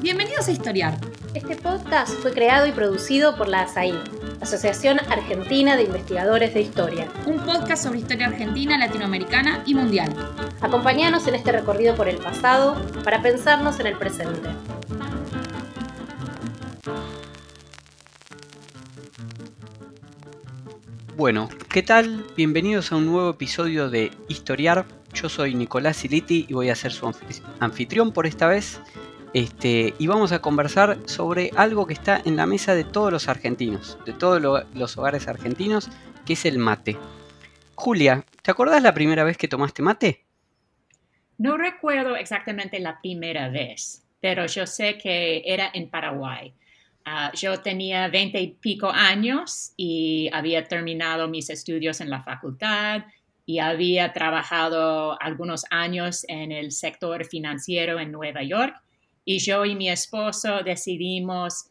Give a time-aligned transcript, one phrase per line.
[0.00, 0.98] Bienvenidos a Historiar.
[1.34, 3.94] Este podcast fue creado y producido por la ASAI,
[4.40, 7.08] Asociación Argentina de Investigadores de Historia.
[7.26, 10.14] Un podcast sobre historia argentina, latinoamericana y mundial.
[10.60, 14.50] Acompáñanos en este recorrido por el pasado para pensarnos en el presente.
[21.16, 22.26] Bueno, ¿qué tal?
[22.36, 24.86] Bienvenidos a un nuevo episodio de Historiar.
[25.22, 27.08] Yo soy Nicolás Siliti y voy a ser su
[27.60, 28.80] anfitrión por esta vez.
[29.32, 33.28] Este, y vamos a conversar sobre algo que está en la mesa de todos los
[33.28, 34.42] argentinos, de todos
[34.74, 35.90] los hogares argentinos,
[36.26, 36.98] que es el mate.
[37.76, 40.24] Julia, ¿te acordás la primera vez que tomaste mate?
[41.38, 46.52] No recuerdo exactamente la primera vez, pero yo sé que era en Paraguay.
[47.04, 53.04] Ah, yo tenía veinte y pico años y había terminado mis estudios en la facultad
[53.44, 58.74] y había trabajado algunos años en el sector financiero en Nueva York.
[59.24, 61.66] Y yo y mi esposo decidimos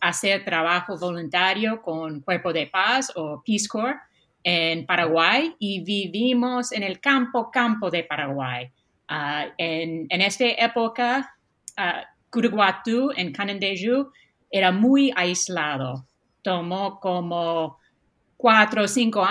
[0.00, 3.98] hacer trabajo voluntario con Cuerpo de Paz o Peace Corps
[4.44, 8.70] en Paraguay y vivimos en el campo, campo de Paraguay.
[9.08, 11.36] Ah, en, en esta época,
[11.76, 14.10] uh, Curuguatú, en Canandaigú,
[14.50, 16.06] era muy aislado.
[16.42, 17.78] Tomó como
[18.36, 19.26] cuatro o cinco,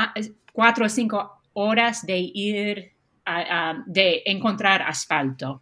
[0.55, 2.93] cuatro o cinco horas de ir,
[3.25, 5.61] a, de encontrar asfalto.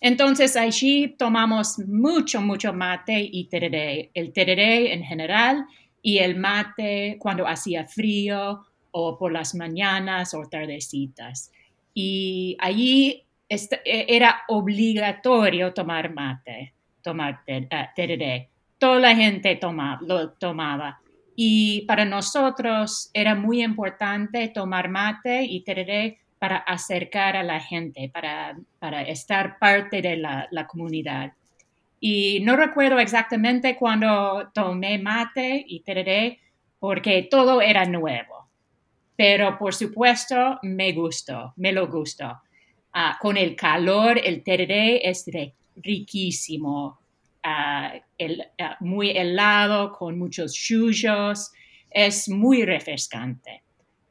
[0.00, 4.10] Entonces allí tomamos mucho, mucho mate y tereré.
[4.14, 5.66] El tereré en general
[6.00, 11.52] y el mate cuando hacía frío o por las mañanas o tardecitas.
[11.92, 18.48] Y allí e, era obligatorio tomar mate, tomar eh, tereré.
[18.78, 19.58] Toda la gente
[20.02, 21.00] lo tomaba.
[21.36, 28.10] Y para nosotros era muy importante tomar mate y tereré para acercar a la gente,
[28.12, 31.32] para, para estar parte de la, la, comunidad.
[32.00, 36.40] Y no recuerdo exactamente cuando tomé mate y tereré,
[36.78, 38.48] porque todo era nuevo.
[39.16, 42.40] Pero por supuesto me gustó, me lo gustó.
[42.94, 45.26] Ah, con el calor, el tereré es
[45.76, 46.99] riquísimo,
[47.42, 51.52] ah, el, ah, muy helado, con muchos chullos,
[51.90, 53.62] es muy refrescante.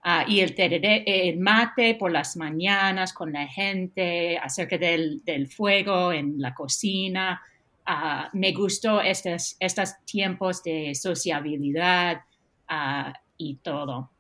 [0.02, 6.14] Ah, y el, el, mate por las mañanas con la gente acerca del, del fuego
[6.14, 7.42] en la cocina.
[7.86, 12.22] Uh, me gustó estos, estos tiempos de sociabilidad
[12.70, 14.12] uh, y todo.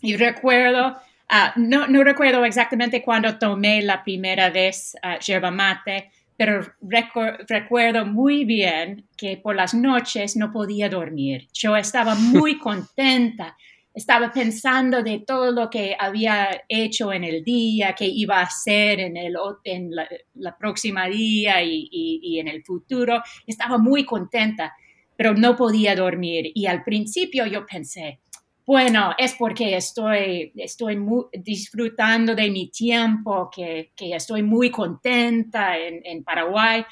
[0.00, 0.96] Y recuerdo,
[1.56, 6.66] no, no, recuerdo exactamente cuando tomé la primera vez yerba mate, pero
[7.48, 11.48] recuerdo muy bien que por las noches no podía dormir.
[11.52, 13.56] Yo estaba muy contenta
[13.94, 19.00] estaba pensando de todo lo que había hecho en el día, que iba a hacer
[19.00, 19.90] en, el, en
[20.34, 23.22] la, próxima día y, en el futuro.
[23.46, 24.74] Estaba muy contenta,
[25.16, 26.50] pero no podía dormir.
[26.54, 28.20] Y al principio yo pensé,
[28.64, 30.98] bueno, es porque estoy, estoy
[31.32, 36.84] disfrutando de mi tiempo, que, estoy muy contenta en, Paraguay.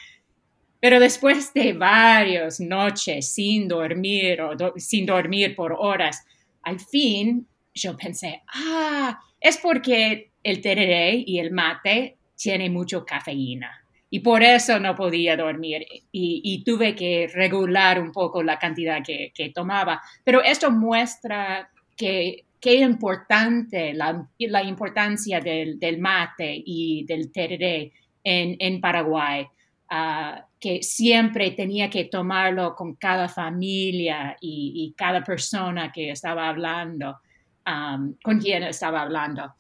[0.81, 6.25] Pero después de varias noches sin dormir o sin dormir por horas,
[6.63, 13.81] al fin yo pensé, ah, es porque el tereré y el mate tienen mucho cafeína
[14.11, 19.53] y por eso no podía dormir y, tuve que regular un poco la cantidad que,
[19.55, 20.03] tomaba.
[20.25, 27.93] Pero esto muestra que qué importante la, importancia del, mate y del tereré
[28.25, 29.47] en, Paraguay.
[29.89, 37.19] Ah, que siempre tenía que tomarlo con cada familia y, cada persona que estaba hablando,
[37.67, 39.55] um, con quien estaba hablando.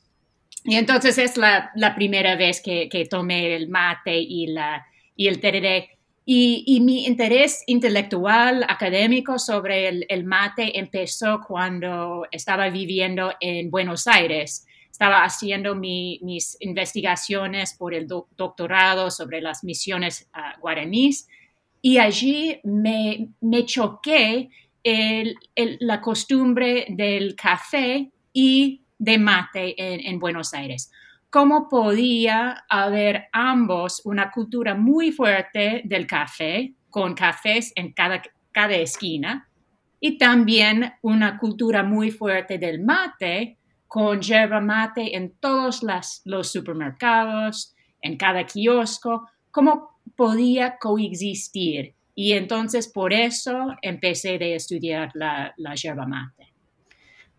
[0.64, 5.98] Y entonces es la, primera vez que, tomé el mate y, la, y el tereré.
[6.24, 14.06] Y, mi interés intelectual, académico sobre el, el, mate empezó cuando estaba viviendo en Buenos
[14.06, 14.66] Aires
[15.00, 21.26] estaba haciendo mis investigaciones por el doctorado sobre las misiones uh, guaraníes
[21.80, 24.50] y allí me, me choqué
[24.84, 30.92] la costumbre del café y de mate en, Buenos Aires.
[31.30, 38.20] ¿Cómo podía haber ambos una cultura muy fuerte del café, con cafés en cada,
[38.52, 39.48] cada esquina,
[40.00, 43.56] y también una cultura muy fuerte del mate,
[43.88, 45.82] con yerba mate en todos
[46.24, 51.94] los supermercados, en cada kiosco, cómo podía coexistir.
[52.14, 56.49] Y entonces por eso empecé a estudiar la, la yerba mate.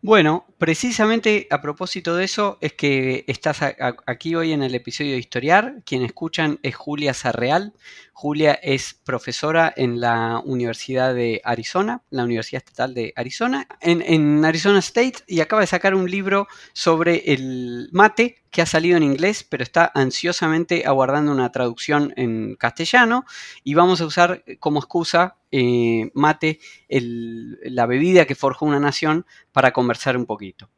[0.04, 3.60] Bueno, precisamente a propósito de eso es que estás
[4.08, 5.84] aquí hoy en el episodio de Historiar.
[5.86, 7.74] Quien escuchan es Julia Sarreal.
[8.12, 14.44] Julia es profesora en la Universidad de Arizona, la Universidad Estatal de Arizona, en, en
[14.44, 19.04] Arizona State, y acaba de sacar un libro sobre el mate que ha salido en
[19.04, 23.26] inglés, pero está ansiosamente aguardando una traducción en castellano
[23.64, 26.60] y vamos a usar como excusa eh, mate,
[26.90, 30.70] la bebida que forjó una nación, para conversar un poquito.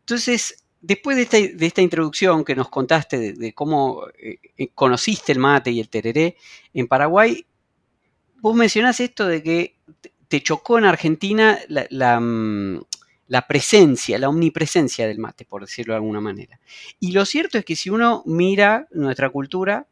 [0.00, 5.70] Entonces, después de esta, introducción que nos contaste de, cómo eh, eh, conociste el mate
[5.70, 6.36] y el tereré
[6.72, 7.46] en Paraguay,
[8.40, 9.76] vos mencionás esto de que
[10.28, 12.80] te chocó en Argentina la mm,
[13.26, 16.60] la presencia, la omnipresencia del mate, por decirlo de alguna manera.
[17.00, 19.86] Y lo cierto es que si uno mira nuestra cultura,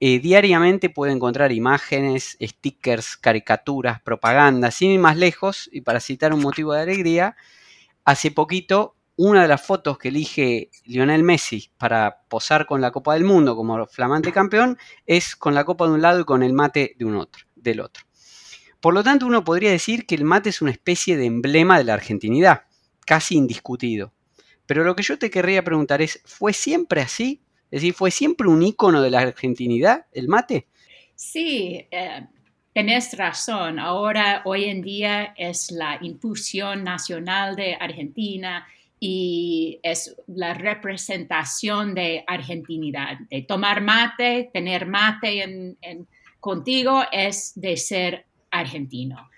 [0.00, 6.32] eh, diariamente puede encontrar imágenes, stickers, caricaturas, propagandas, sin ir más lejos, y para citar
[6.32, 7.36] un motivo de alegría,
[8.04, 13.14] hace poquito una de las fotos que elige Lionel Messi para posar con la Copa
[13.14, 16.52] del Mundo como flamante campeón es con la copa de un lado y con el
[16.52, 18.04] mate de un otro, del otro.
[18.80, 21.84] Por lo tanto, uno podría decir que el mate es una especie de emblema de
[21.84, 22.62] la argentinidad,
[23.04, 24.12] casi indiscutido.
[24.66, 27.42] Pero lo que yo te querría preguntar es, ¿fue siempre así?
[27.70, 30.66] Es decir, ¿fue siempre un ícono de la argentinidad el mate?
[31.14, 32.26] Sí, eh,
[32.72, 33.78] tenés razón.
[33.78, 38.66] Ahora, hoy en día es la infusión nacional de Argentina
[39.00, 43.18] y es la representación de argentinidad.
[43.30, 45.76] De tomar mate, tener mate
[46.40, 49.28] contigo es de ser argentino.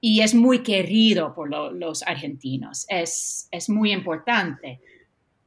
[0.00, 4.80] y es muy querido por los argentinos, es, muy importante.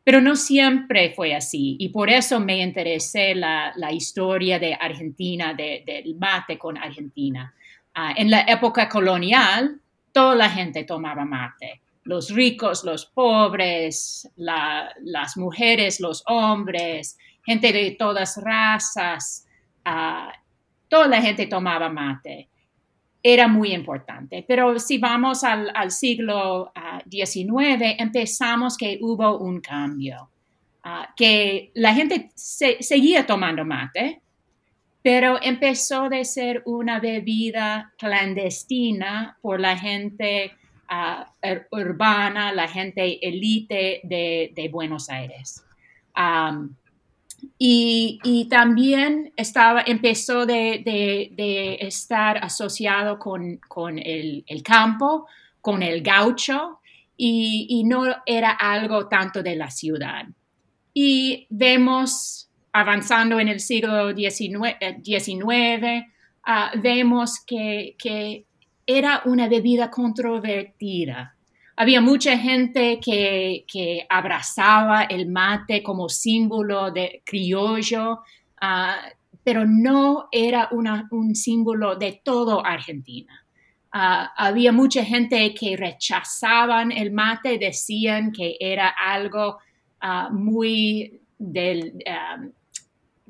[0.03, 5.53] Pero no siempre fue así y por eso me interesé la, la historia de Argentina,
[5.53, 7.53] del mate con Argentina.
[7.93, 9.79] Ah, en la época colonial,
[10.11, 11.81] toda la gente tomaba mate.
[12.03, 19.45] Los ricos, los pobres, las mujeres, los hombres, gente de todas razas.
[19.85, 20.31] Ah,
[20.87, 22.48] toda la gente tomaba mate.
[23.21, 24.45] Era muy importante.
[24.47, 26.71] Pero si vamos al, siglo
[27.09, 30.29] XIX, ah, empezamos que hubo un cambio,
[30.83, 34.21] ah, que la gente seguía tomando mate,
[35.01, 40.53] pero empezó de ser una bebida clandestina por la gente
[40.87, 41.33] ah,
[41.71, 45.63] urbana, la gente elite de, Buenos Aires.
[47.57, 53.59] Y, también estaba, empezó de, estar asociado con,
[53.99, 55.27] el, campo,
[55.61, 56.79] con el gaucho,
[57.17, 60.25] y, no era algo tanto de la ciudad.
[60.93, 66.05] Y vemos, avanzando en el siglo XIX, eh,
[66.45, 68.45] ah, vemos que, que
[68.85, 71.35] era una bebida controvertida
[71.79, 78.19] había mucha gente que, abrazaba el mate como símbolo de criollo,
[78.59, 78.97] ah,
[79.45, 83.45] pero no era un símbolo de todo Argentina.
[83.93, 89.59] Ah, había mucha gente que rechazaban el mate, decían que era algo
[90.01, 92.03] ah, muy del,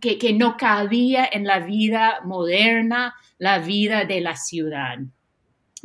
[0.02, 4.98] que, no cabía en la vida moderna, la vida de la ciudad.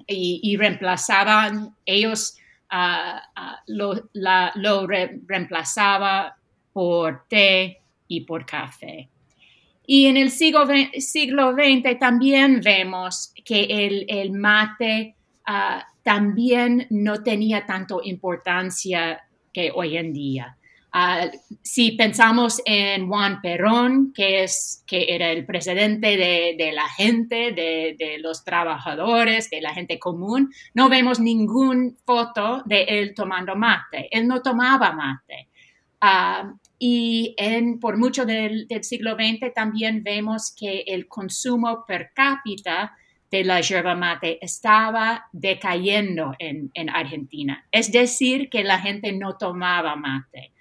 [0.07, 2.39] Y, y reemplazaban ellos
[3.67, 6.37] lo, reemplazaba
[6.73, 9.09] por té y por café.
[9.87, 15.15] Y en el siglo, XX también vemos que el, mate
[15.47, 20.57] ah, también no tenía tanto importancia que hoy en día.
[20.97, 21.29] Ah,
[21.61, 28.17] si pensamos en Juan Perón, que, es, que era el presidente de, la gente, de,
[28.21, 34.07] los trabajadores, de la gente común, no vemos ninguna foto de él tomando mate.
[34.13, 35.49] Él no tomaba mate.
[36.01, 42.97] Ah, y en, por mucho del, siglo XX también vemos que el consumo per cápita
[43.33, 47.67] de la yerba mate estaba decayendo en, en Argentina.
[47.73, 50.54] Es decir, que la gente no tomaba mate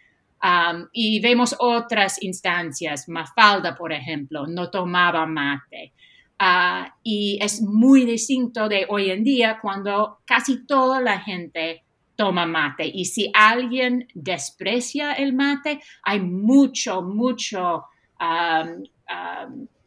[0.92, 5.94] y vemos otras instancias, Mafalda, por ejemplo, no tomaba mate.
[6.38, 11.84] Ah, y es muy distinto de hoy en día cuando casi toda la gente
[12.16, 12.86] toma mate.
[12.86, 17.86] Y si alguien desprecia el mate, hay mucho, mucho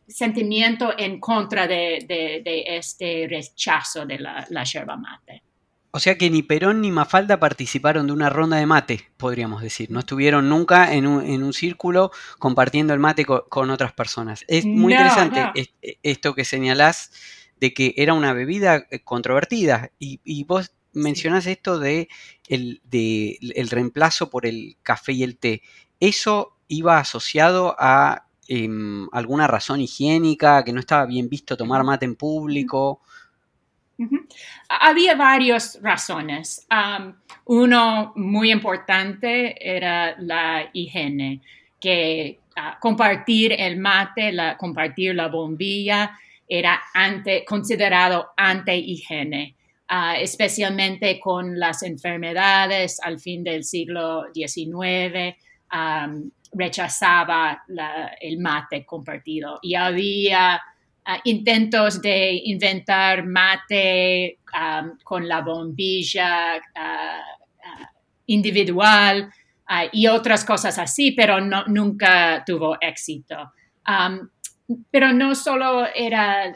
[0.08, 5.42] sentimiento en contra de, este rechazo de la, la yerba mate.
[5.96, 9.90] O sea que ni Perón ni Mafalda participaron de una ronda de mate, podríamos decir.
[9.90, 14.44] No estuvieron nunca en un, círculo compartiendo el mate con, otras personas.
[14.46, 15.70] Es muy interesante
[16.02, 17.12] esto que señalás
[17.58, 19.90] de que era una bebida eh, controvertida.
[19.98, 22.10] Y, vos mencionas esto de
[22.46, 25.62] el, de el reemplazo por el café y el té.
[25.98, 32.04] ¿Eso iba asociado a em, alguna razón higiénica, que no estaba bien visto tomar mate
[32.04, 33.00] en público?
[34.68, 36.66] Había varias razones.
[37.46, 41.40] uno muy importante era la higiene,
[41.80, 46.82] que ah, compartir el mate, compartir la bombilla era
[47.46, 49.54] considerado ante-higiene.
[49.88, 55.36] Ah, especialmente con las enfermedades al fin del siglo XIX,
[56.52, 57.64] rechazaba
[58.20, 60.60] el mate compartido y había
[61.24, 64.38] Intentos de inventar mate
[65.04, 67.22] con la bombilla ah,
[67.64, 67.90] ah,
[68.26, 69.30] individual
[69.92, 73.52] y otras cosas así, pero no, nunca tuvo éxito.
[74.90, 76.52] pero no solo era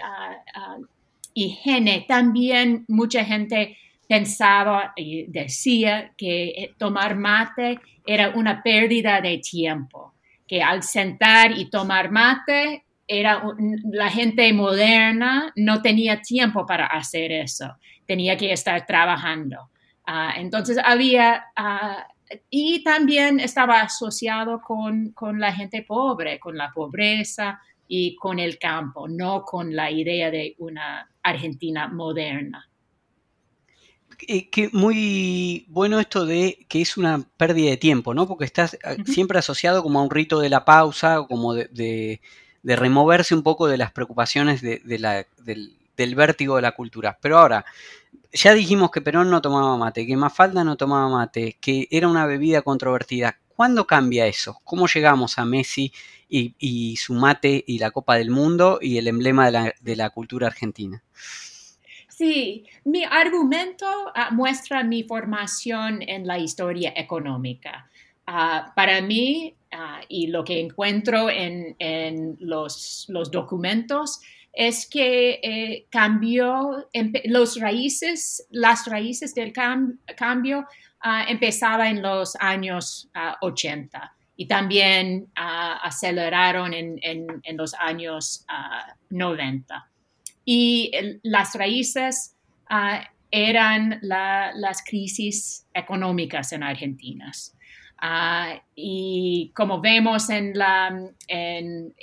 [1.34, 3.76] higiene, también mucha gente
[4.08, 10.14] pensaba y decía que eh, tomar mate era una pérdida de tiempo,
[10.46, 13.42] que al sentar y tomar mate era
[13.90, 17.76] la gente moderna no tenía tiempo para hacer eso,
[18.06, 19.70] tenía que estar trabajando.
[20.06, 22.06] Ah, entonces había, ah,
[22.48, 29.08] y también estaba asociado con, la gente pobre, con la pobreza y con el campo,
[29.08, 32.70] no con la idea de una Argentina moderna.
[34.28, 38.28] Eh, que muy bueno esto de que es una pérdida de tiempo, ¿no?
[38.28, 42.20] Porque estás ah, siempre asociado como a un rito de la pausa, como de de
[42.64, 47.18] removerse un poco de las preocupaciones de, del, vértigo de la cultura.
[47.20, 47.64] Pero ahora,
[48.32, 52.26] ya dijimos que Perón no tomaba mate, que Mafalda no tomaba mate, que era una
[52.26, 53.38] bebida controvertida.
[53.48, 54.58] ¿Cuándo cambia eso?
[54.64, 55.92] ¿Cómo llegamos a Messi
[56.28, 60.10] y, su mate y la Copa del Mundo y el emblema de la, de la
[60.10, 61.02] cultura argentina?
[62.20, 67.90] Sí, mi argumento ah, muestra mi formación en la historia económica.
[68.26, 74.20] Ah, para mí, ah, y lo que encuentro en, los, documentos,
[74.52, 76.88] es que eh, cambió,
[77.24, 80.66] los raíces, las raíces del cambio
[81.04, 83.08] uh, empezaba en los años
[83.40, 87.26] 80 y también aceleraron en,
[87.58, 88.46] los años
[89.10, 89.90] 90.
[90.46, 90.90] Y
[91.22, 92.34] las raíces
[93.30, 97.30] eran las crisis económicas en Argentina.
[98.02, 100.90] Ah, y como vemos en la,
[101.28, 101.94] en,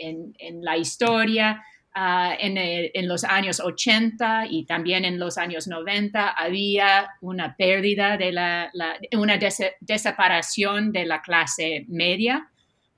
[0.62, 1.64] la historia,
[1.96, 8.32] ah, en, los años 80 y también en los años 90 había una pérdida de
[8.32, 8.72] la,
[9.14, 9.40] una
[9.82, 12.48] desaparición de la clase media.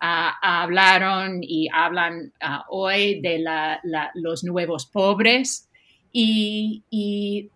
[0.01, 2.33] Ah, hablaron y hablan
[2.67, 3.45] hoy de
[4.15, 5.69] los nuevos pobres
[6.11, 6.83] y,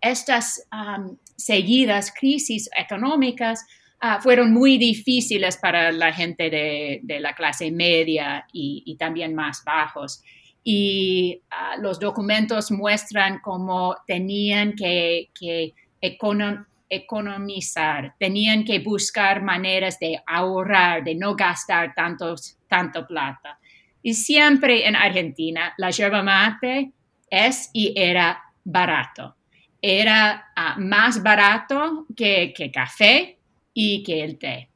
[0.00, 0.66] estas
[1.36, 3.66] seguidas crisis económicas
[4.00, 10.22] Ah, fueron muy difíciles para la gente de, la clase media y, también más bajos.
[10.62, 15.30] Y ah, los documentos muestran cómo tenían que,
[16.90, 22.34] economizar, tenían que buscar maneras de ahorrar, de no gastar tanto,
[22.68, 23.58] tanto plata.
[24.02, 26.92] Y siempre en Argentina la yerba mate
[27.30, 29.34] es y era barato.
[29.80, 33.38] Era ah, más barato que, que café,
[33.74, 34.70] y que el té.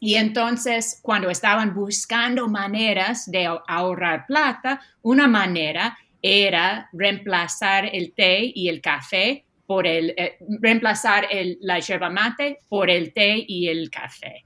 [0.00, 8.50] Y entonces, cuando estaban buscando maneras de ahorrar plata, una manera era reemplazar el té
[8.52, 13.68] y el café por el, eh, reemplazar el, la yerba mate por el té y
[13.68, 14.44] el café.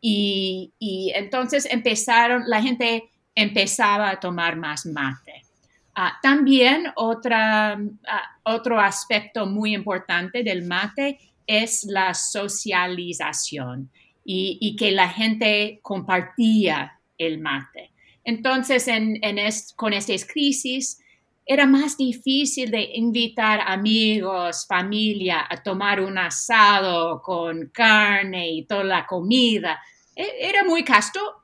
[0.00, 0.72] Y,
[1.14, 5.42] entonces empezaron, la gente empezaba a tomar más mate.
[5.94, 13.90] Ah, también otra, ah, otro aspecto muy importante del mate es la socialización
[14.24, 17.92] y, que la gente compartía el mate.
[18.24, 18.88] Entonces,
[19.76, 20.98] con estas crisis,
[21.48, 28.82] era más difícil de invitar amigos, familia a tomar un asado con carne y toda
[28.82, 29.80] la comida.
[30.16, 30.84] E, era muy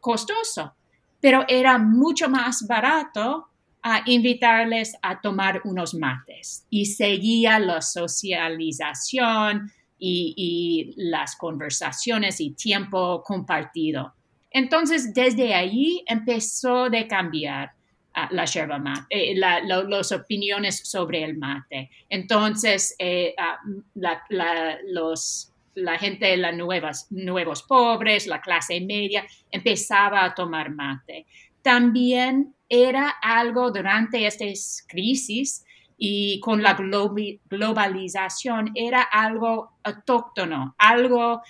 [0.00, 0.74] costoso,
[1.20, 3.46] pero era mucho más barato
[3.80, 9.70] a invitarles a tomar unos mates y seguía la socialización,
[10.04, 14.14] y, las conversaciones y tiempo compartido.
[14.50, 17.72] Entonces, desde ahí empezó de cambiar
[18.14, 21.90] ah, la yerba mate, eh, las opiniones sobre el mate.
[22.08, 23.58] Entonces, eh, ah,
[23.94, 31.26] la, los, la gente los nuevas, nuevos pobres, la clase media, empezaba a tomar mate.
[31.62, 35.64] También era algo durante estas crisis
[36.04, 41.42] y con la globalización era algo autóctono, algo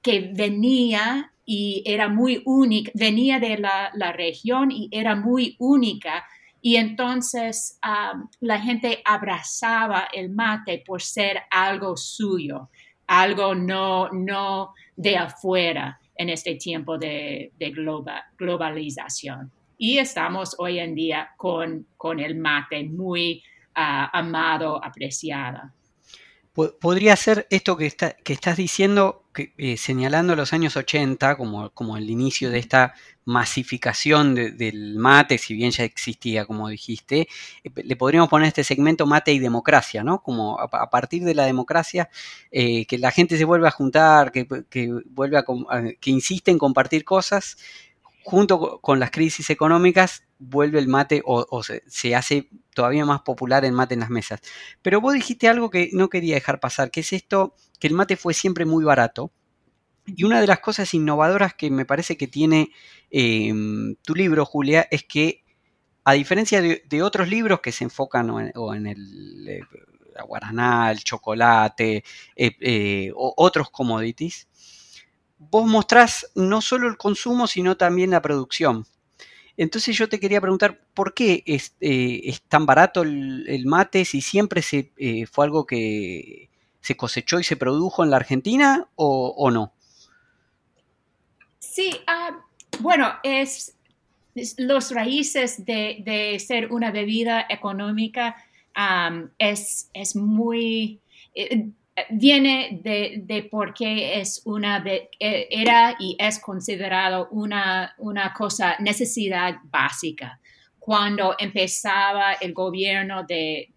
[0.00, 6.24] que venía y era muy única, venía de la, región y era muy única.
[6.62, 7.78] Y entonces
[8.40, 12.70] la gente abrazaba el mate por ser algo suyo,
[13.08, 17.52] algo no, no de afuera en este tiempo de,
[18.38, 19.52] globalización.
[19.76, 23.47] Y estamos hoy en día con, con el mate muy ah,
[23.78, 25.72] amado, apreciado.
[26.80, 31.70] Podría ser esto que, está, que estás diciendo, que, eh, señalando los años 80 como,
[31.70, 32.94] como, el inicio de esta
[33.24, 37.28] masificación del mate, si bien ya existía, como dijiste,
[37.62, 40.20] eh, le podríamos poner este segmento mate y democracia, ¿no?
[40.20, 42.08] Como a, partir de la democracia,
[42.50, 44.44] eh, que la gente se vuelve a juntar, que,
[45.10, 45.44] vuelve a,
[46.00, 47.56] que insiste en compartir cosas,
[48.24, 53.72] junto con las crisis económicas, vuelve el mate o, se, hace todavía más popular el
[53.72, 54.40] mate en las mesas.
[54.82, 58.16] Pero vos dijiste algo que no quería dejar pasar, que es esto, que el mate
[58.16, 59.32] fue siempre muy barato.
[60.06, 62.70] Y una de las cosas innovadoras que me parece que tiene
[63.10, 65.44] em, tu libro, Julia, es que
[66.04, 69.60] a diferencia de, otros libros que se enfocan o en, el eh,
[70.26, 72.02] guaraná, el chocolate,
[72.36, 74.48] eh, eh, o otros commodities,
[75.38, 78.86] vos mostrás no solo el consumo, sino también la producción.
[79.56, 84.62] Entonces yo te quería preguntar, ¿por qué es, eh, tan barato el, mate si siempre
[84.62, 86.48] se, eh, fue algo que
[86.80, 89.72] se cosechó y se produjo en la Argentina o, no?
[91.58, 92.38] Sí, ah,
[92.78, 93.76] bueno, es,
[94.58, 98.36] los raíces de, ser una bebida económica
[99.38, 101.00] es, es, muy...
[101.34, 101.68] Eh,
[102.10, 105.08] viene de, de por qué es una, e,
[105.50, 110.40] era y es considerado una, una cosa, necesidad básica.
[110.78, 113.68] Cuando empezaba el gobierno de,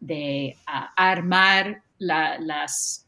[0.00, 0.56] de,
[0.96, 3.06] armar las,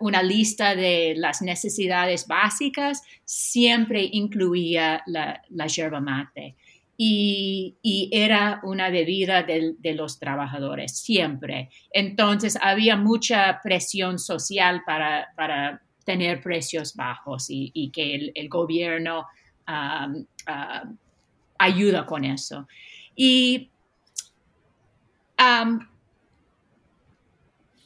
[0.00, 6.56] una lista de las necesidades básicas, siempre incluía la, la yerba mate
[7.02, 11.70] y, era una bebida de, los trabajadores, siempre.
[11.90, 19.26] Entonces había mucha presión social para, tener precios bajos y, que el, gobierno
[21.58, 22.68] ayuda con eso.
[23.16, 23.70] Y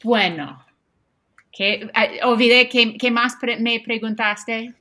[0.03, 0.65] bueno,
[1.53, 1.89] que,
[2.23, 4.73] olvidé que, más me preguntaste.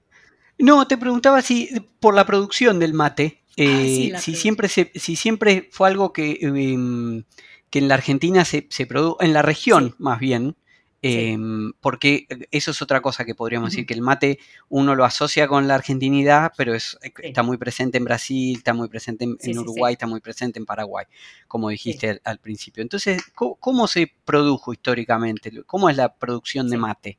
[0.59, 1.69] No, te preguntaba si
[2.01, 3.44] por la producción del mate.
[3.57, 7.23] Ah, eh, si, siempre si siempre fue algo que, em,
[7.71, 10.57] que en la Argentina se, se produjo, en la región más bien,
[11.03, 14.39] em, porque eso es otra cosa que podríamos decir, que el mate
[14.71, 18.75] uno lo asocia con la argentinidad, pero es, eh, está muy presente en Brasil, está
[18.75, 21.05] muy presente en, Uruguay, está muy presente en Paraguay,
[21.47, 22.83] como dijiste al, principio.
[22.83, 25.63] Entonces, ¿cómo, se produjo históricamente?
[25.65, 27.19] ¿Cómo es la producción de mate?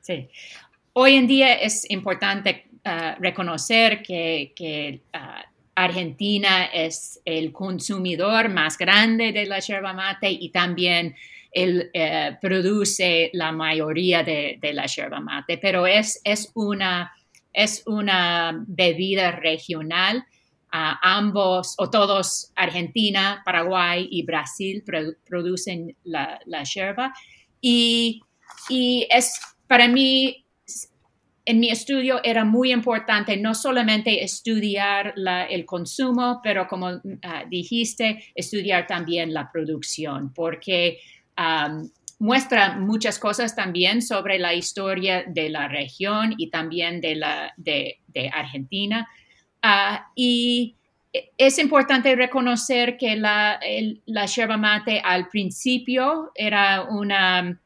[0.00, 0.28] Sí.
[0.94, 5.44] Hoy en día es importante ah, reconocer que, ah,
[5.84, 11.14] Argentina es el consumidor más grande de la yerba mate y también
[11.50, 17.12] él, eh, produce la mayoría de, la yerba mate, pero es, es, una,
[17.52, 20.24] es una bebida regional.
[20.70, 24.82] ambos o todos, Argentina, Paraguay y Brasil,
[25.28, 27.12] producen la, la yerba.
[27.60, 28.22] Y,
[28.70, 30.42] y es para mí
[31.44, 35.14] en mi estudio era muy importante no solamente estudiar
[35.50, 40.98] el consumo, pero como ah, dijiste, estudiar también la producción, porque
[42.18, 47.98] muestra muchas cosas también sobre la historia de la región y también de, la, de,
[48.32, 49.08] Argentina.
[49.62, 50.76] Ah, y
[51.36, 53.58] es importante reconocer que la,
[54.06, 57.61] la yerba mate al principio era una e, e,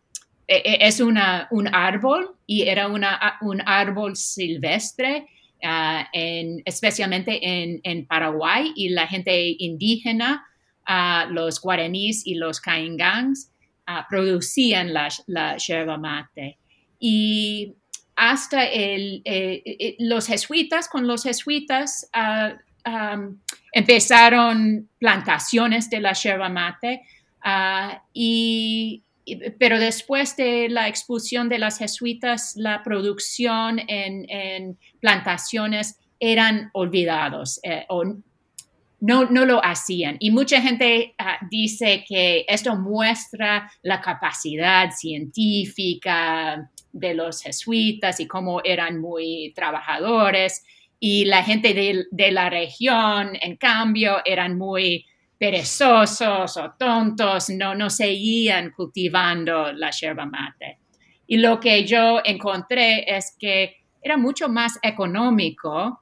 [0.48, 5.26] es una, un árbol y era una, un árbol silvestre,
[5.62, 10.46] ah, en, especialmente en, en, Paraguay y la gente indígena,
[10.88, 13.50] uh, los guaraníes y los caingangs,
[13.88, 16.58] uh, producían la, la yerba mate.
[16.98, 17.74] Y
[18.14, 22.08] hasta el, eh, eh, los jesuitas, con los jesuitas,
[23.72, 27.02] empezaron plantaciones de la yerba mate
[28.14, 29.02] y
[29.58, 37.84] pero después de la expulsión de las jesuitas, la producción en, plantaciones eran olvidados eh,
[37.88, 38.04] o
[39.00, 40.16] no, no, lo hacían.
[40.20, 48.26] Y mucha gente ah, dice que esto muestra la capacidad científica de los jesuitas y
[48.26, 50.64] cómo eran muy trabajadores.
[50.98, 55.04] Y la gente de, de la región, en cambio, eran muy
[55.38, 60.78] perezosos o tontos, no, no seguían cultivando la yerba mate.
[61.26, 66.00] Y lo que yo encontré es que era mucho más económico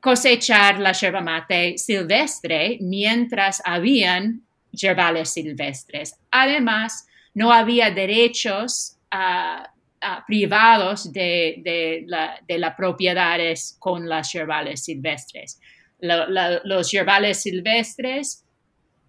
[0.00, 6.16] cosechar la yerba mate silvestre mientras habían yerbales silvestres.
[6.30, 9.68] Además, no había derechos ah,
[10.00, 15.60] ah, privados de, las propiedades con las yerbales silvestres.
[16.00, 18.44] los yerbales silvestres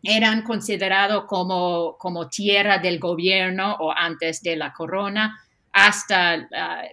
[0.04, 5.38] eran considerados como, como, tierra del gobierno o antes de la corona
[5.72, 6.84] hasta ah,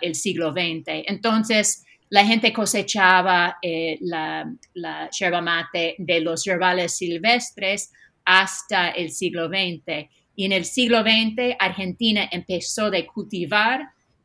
[0.00, 1.04] el, siglo XX.
[1.06, 7.90] Entonces, la gente cosechaba eh, la, la yerba mate de los yerbales silvestres
[8.24, 10.08] hasta el siglo XX.
[10.34, 13.80] Y en el siglo XX, Argentina empezó a cultivar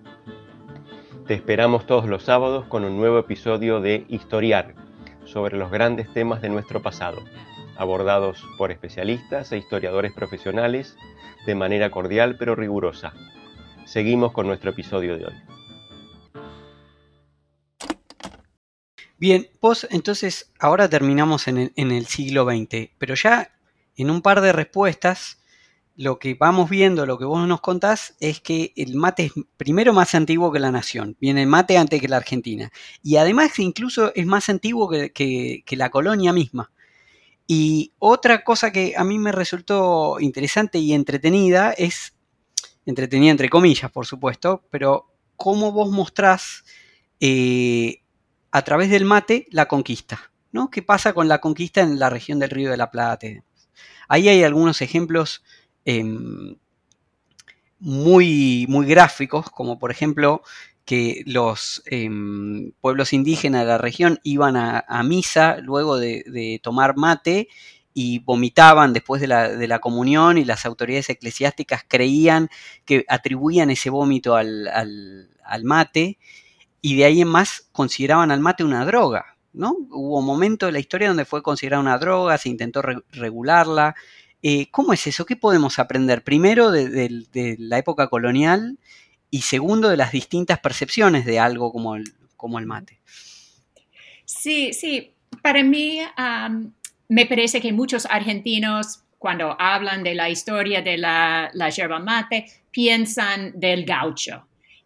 [1.27, 4.75] Te esperamos todos los sábados con un nuevo episodio de Historiar
[5.25, 7.23] sobre los grandes temas de nuestro pasado,
[7.77, 10.97] abordados por especialistas e historiadores profesionales
[11.45, 13.13] de manera cordial pero rigurosa.
[13.85, 15.33] Seguimos con nuestro episodio de hoy.
[19.17, 23.51] Bien, vos entonces ahora terminamos en el, siglo XX, pero ya
[23.95, 25.42] en un par de respuestas
[25.95, 29.93] lo que vamos viendo, lo que vos nos contás, es que el mate es primero
[29.93, 32.71] más antiguo que la nación, viene el mate antes que la Argentina,
[33.03, 36.71] y además incluso es más antiguo que, la colonia misma.
[37.45, 42.13] Y otra cosa que a mí me resultó interesante y entretenida es,
[42.85, 46.63] entretenida entre comillas, por supuesto, pero cómo vos mostrás
[47.19, 48.01] eh,
[48.51, 50.31] a través del mate la conquista.
[50.53, 50.69] ¿no?
[50.69, 53.27] ¿Qué pasa con la conquista en la región del Río de la Plata?
[54.07, 55.43] Ahí hay algunos ejemplos
[55.85, 56.55] em,
[57.79, 60.41] muy, muy gráficos, como por ejemplo
[60.85, 67.47] que los em, pueblos indígenas de la región iban a, misa luego de, tomar mate
[67.93, 72.49] y vomitaban después de la, comunión y las autoridades eclesiásticas creían
[72.85, 76.17] que atribuían ese vómito al, al mate
[76.85, 79.73] y de ahí en más consideraban al mate una droga, ¿no?
[79.89, 83.95] Hubo un momento de la historia donde fue considerada una droga, se intentó regularla.
[84.43, 85.25] Eh, ¿Cómo es eso?
[85.25, 86.23] ¿Qué podemos aprender?
[86.23, 88.77] Primero, de, la época colonial
[89.31, 92.99] y segundo, de las distintas percepciones de algo como el, mate.
[94.25, 95.13] Sí, sí.
[95.41, 95.99] Para mí,
[97.07, 102.45] me parece que muchos argentinos, cuando hablan de la historia de la, la yerba mate,
[102.69, 104.45] piensan del gaucho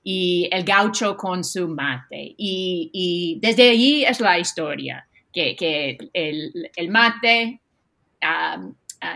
[0.10, 2.34] y el gaucho con su mate.
[2.38, 7.60] Y, desde allí es la historia, que, el, mate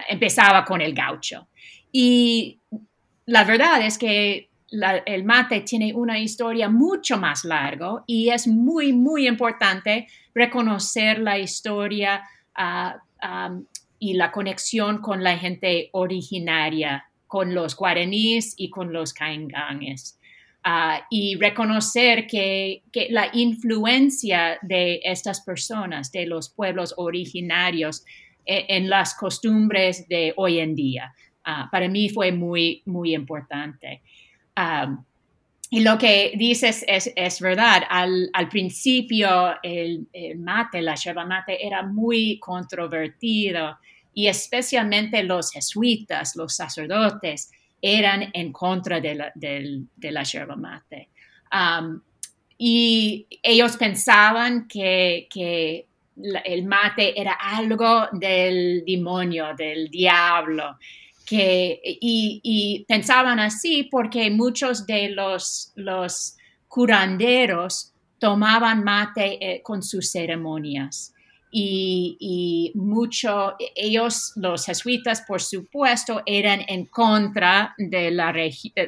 [0.09, 1.47] empezaba con el gaucho.
[1.91, 2.59] Y
[3.25, 4.49] la verdad es que
[5.05, 11.37] el mate tiene una historia mucho más larga y es muy, muy importante reconocer la
[11.37, 12.23] historia
[12.55, 12.99] ah,
[13.99, 20.17] y la conexión con la gente originaria, con los guaraníes y con los caingangues.
[20.63, 28.05] Ah, y reconocer que, la influencia de estas personas, de los pueblos originarios,
[28.45, 31.13] e, en las costumbres de hoy en día.
[31.43, 34.01] Ah, para mí fue muy, muy importante.
[34.55, 34.97] Ah,
[35.73, 37.83] y lo que dices es, verdad.
[37.89, 40.05] Al, principio el,
[40.37, 43.77] mate, la yerba mate, era muy controvertido
[44.13, 47.51] y especialmente los jesuitas, los sacerdotes,
[47.81, 49.85] eran en contra de la, de,
[50.23, 51.07] yerba mate.
[51.53, 52.01] Um,
[52.57, 55.87] y ellos pensaban que,
[56.45, 60.77] el mate era algo del demonio, del diablo.
[61.25, 66.35] Que, y, pensaban así porque muchos de los, los
[66.67, 71.13] curanderos tomaban mate eh, con sus ceremonias
[71.53, 78.33] y, mucho, ellos, los jesuitas, por supuesto, eran en contra de la,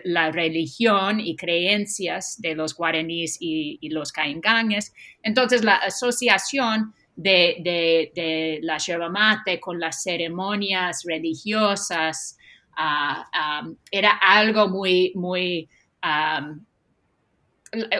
[0.05, 4.93] la religión y creencias de los guaraníes y, los caingangues.
[5.21, 12.37] Entonces, la asociación de, la yerba mate con las ceremonias religiosas
[12.77, 15.69] ah, ah, era algo muy, muy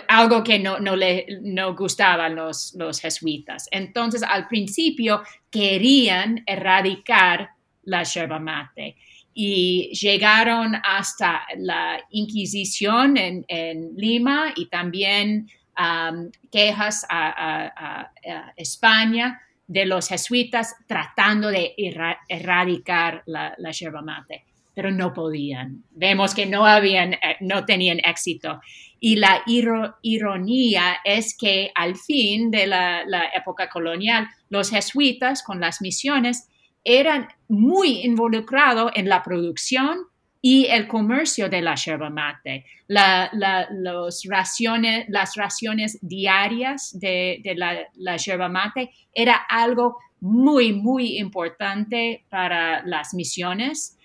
[0.08, 3.68] algo que no, no le no gustaban los, los jesuitas.
[3.72, 7.50] Entonces, al principio querían erradicar
[7.84, 8.96] la yerba mate
[9.34, 15.50] y llegaron hasta la Inquisición en, Lima y también
[16.52, 18.12] quejas a,
[18.56, 21.74] España de los jesuitas tratando de
[22.28, 25.84] erradicar la, la yerba mate, pero no podían.
[25.92, 28.60] Vemos que no, habían, eh, no tenían éxito.
[29.00, 35.82] Y la ironía es que al fin de la época colonial, los jesuitas con las
[35.82, 36.48] misiones
[36.84, 40.08] eran muy involucrados en la producción
[40.46, 42.66] y el comercio de la yerba mate.
[42.88, 43.26] las
[44.28, 53.98] raciones diarias de, la, la, yerba mate era algo muy, muy importante para las misiones.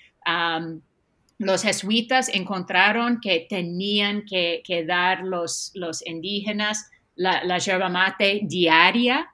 [1.38, 9.28] los jesuitas encontraron que tenían que, dar los, los indígenas la yerba mate diaria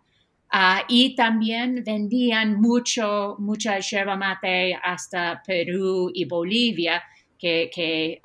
[0.56, 7.02] Ah, y también vendían mucho, mucha yerba mate hasta Perú y Bolivia,
[7.36, 8.20] que,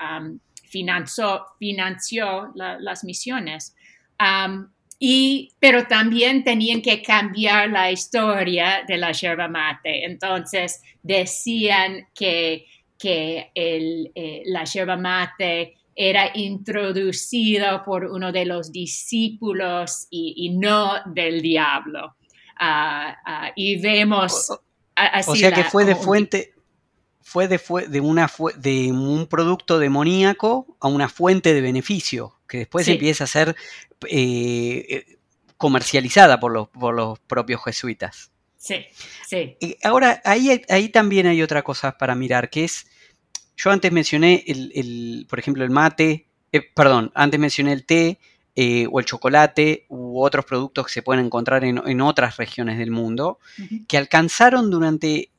[1.58, 3.76] financió, las misiones.
[5.00, 10.06] y, pero también tenían que cambiar la historia de la yerba mate.
[10.06, 12.68] Entonces decían que,
[13.00, 21.42] que eh, la yerba mate era introducido por uno de los discípulos y no del
[21.42, 22.18] diablo
[23.56, 24.52] y vemos
[24.96, 25.32] así.
[25.32, 26.54] O sea que fue de fuente,
[27.22, 32.88] fue de, de, una, de un producto demoníaco a una fuente de beneficio, que después
[32.88, 33.56] empieza a ser
[34.08, 35.18] eh, eh,
[35.58, 38.32] comercializada por los, por los propios jesuitas.
[38.58, 38.86] Sí,
[39.28, 39.58] sí.
[39.84, 42.88] ahora, ahí, ahí también hay otra cosa para mirar, que es,
[43.56, 48.20] yo antes mencioné, el, por ejemplo, el mate, eh, perdón, antes mencioné el té,
[48.62, 52.92] eh, o el chocolate u otros productos que se pueden encontrar en, otras regiones del
[52.92, 53.40] mundo,
[53.88, 55.32] que alcanzaron durante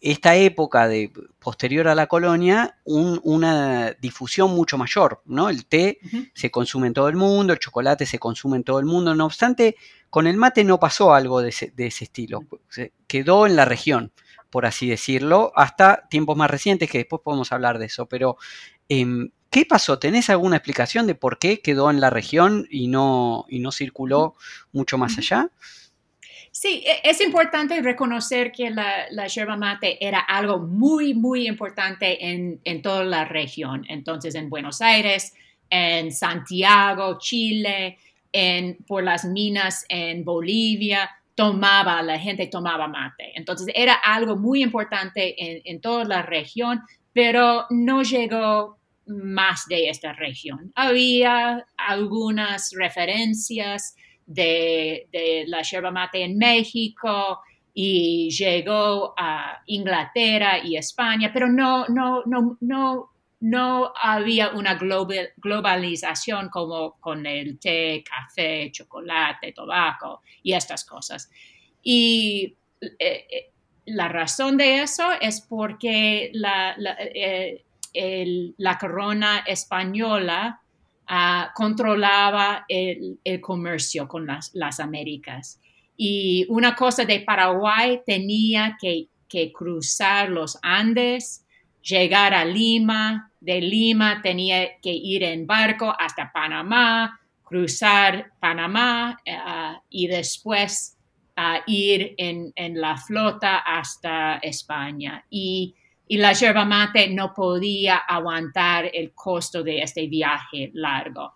[0.00, 5.20] esta época de, posterior a la colonia una difusión mucho mayor.
[5.26, 5.50] ¿no?
[5.50, 5.98] El té
[6.32, 9.26] se consume en todo el mundo, el chocolate se consume en todo el mundo, no
[9.26, 9.76] obstante,
[10.08, 14.10] con el mate no pasó algo de ese, estilo, se quedó en la región
[14.48, 18.36] por así decirlo, hasta tiempos más recientes, que después podemos hablar de eso, pero
[18.88, 20.00] em, ¿Qué pasó?
[20.00, 24.34] ¿Tenés alguna explicación de por qué quedó en la región y no, y no circuló
[24.72, 25.48] mucho más allá?
[26.50, 32.32] Sí, e, es importante reconocer que la, la yerba mate era algo muy, muy importante
[32.32, 33.86] en, en, toda la región.
[33.88, 35.34] Entonces, en Buenos Aires,
[35.70, 37.98] en Santiago, Chile,
[38.32, 43.30] en, por las minas en Bolivia, tomaba, la gente tomaba mate.
[43.36, 46.80] Entonces, era algo muy importante en, en toda la región,
[47.12, 50.72] pero no llegó más de esta región.
[50.74, 57.40] Había algunas referencias de, la yerba mate en México
[57.74, 64.78] y llegó a Inglaterra y España, pero no, no, no, no, no había una
[65.36, 71.30] globalización como con el té, café, chocolate, tabaco y estas cosas.
[71.82, 73.50] Y eh, eh,
[73.86, 76.76] la razón de eso es porque la,
[77.14, 77.63] eh,
[77.94, 80.60] la corona española
[81.06, 85.60] ah, controlaba el, comercio con las, Américas.
[85.96, 89.08] Y una cosa de Paraguay tenía que,
[89.52, 91.44] cruzar los Andes,
[91.82, 99.82] llegar a Lima, de Lima tenía que ir en barco hasta Panamá, cruzar Panamá ah,
[99.90, 100.96] y después
[101.34, 105.24] ah, ir en, en, la flota hasta España.
[105.30, 105.74] Y
[106.06, 111.34] y la yerba mate no podía aguantar el costo de este viaje largo.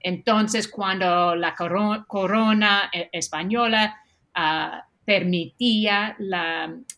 [0.00, 4.00] Entonces, cuando la corona eh, española
[4.34, 6.16] ah, permitía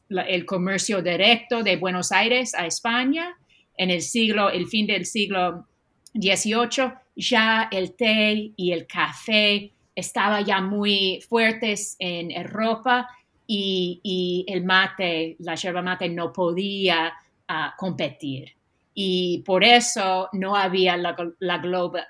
[0.08, 3.36] el comercio directo de Buenos Aires a España,
[3.76, 5.66] en el siglo, el fin del siglo
[6.14, 13.08] XVIII, ya el té y el café estaban ya muy fuertes en Europa
[13.52, 17.12] y, el mate, la yerba mate no podía
[17.48, 18.52] ah, competir.
[18.94, 21.16] Y por eso no había la,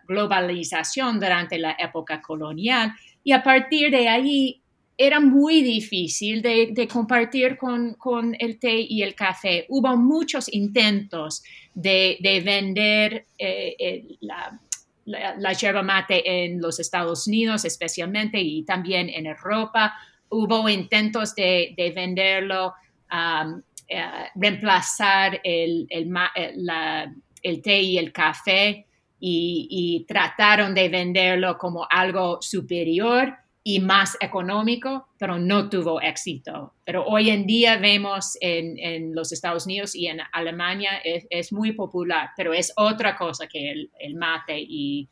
[0.07, 2.93] globalización durante la época colonial.
[3.25, 4.61] Y a partir de ahí
[4.99, 9.65] era muy difícil de, compartir con, el té y el café.
[9.71, 11.43] Hubo muchos intentos
[11.75, 14.59] de, vender eh, la,
[15.07, 19.95] la, yerba mate en los Estados Unidos especialmente y también en Europa
[20.31, 22.75] hubo intentos de, venderlo,
[23.13, 28.87] um, eh, reemplazar el, el, té y el café
[29.19, 36.75] y, trataron de venderlo como algo superior y más económico, pero no tuvo éxito.
[36.85, 42.31] Pero hoy en día vemos en, los Estados Unidos y en Alemania es, muy popular,
[42.37, 45.09] pero es otra cosa que el, mate y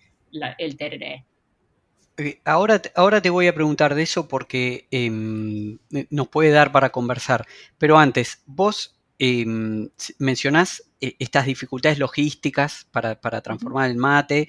[0.59, 1.28] el tereré.
[2.19, 5.79] Eh, ahora, ahora te voy a preguntar de eso porque em,
[6.11, 7.47] nos puede dar para conversar.
[7.79, 14.49] Pero antes, vos em, mencionás eh, estas dificultades logísticas para, transformar el mate,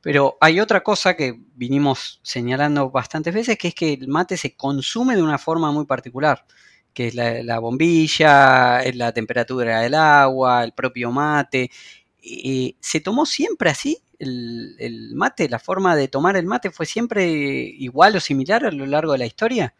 [0.00, 4.54] pero hay otra cosa que vinimos señalando bastantes veces, que es que el mate se
[4.54, 6.46] consume de una forma muy particular,
[6.94, 11.70] que es la, bombilla, la temperatura del agua, el propio mate.
[12.22, 15.48] Eh, ¿Se tomó siempre así el, mate?
[15.48, 19.18] ¿La forma de tomar el mate fue siempre igual o similar a lo largo de
[19.18, 19.74] la historia?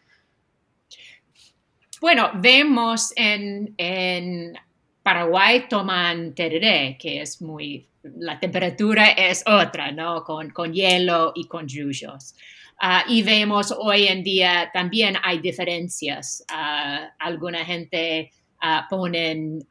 [2.01, 4.55] Bueno, vemos en, en
[5.03, 10.23] Paraguay toman tereré, que es muy, la temperatura es otra, ¿no?
[10.23, 12.35] Con, con hielo y con yuyos.
[12.81, 16.45] Ah, y vemos hoy en día también hay diferencias.
[16.49, 18.31] Uh, alguna gente
[18.63, 19.67] uh, ponen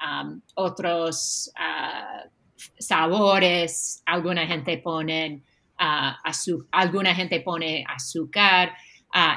[0.55, 1.49] otros
[2.77, 5.43] sabores, alguna gente pone
[6.71, 8.73] alguna gente pone azúcar.